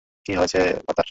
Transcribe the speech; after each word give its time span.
কী 0.25 0.31
হয়েছে, 0.35 0.59
ভানাতি? 0.77 0.99